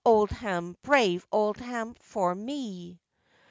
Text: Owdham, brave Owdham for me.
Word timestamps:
Owdham, 0.03 0.75
brave 0.81 1.27
Owdham 1.31 1.95
for 2.01 2.33
me. 2.33 2.99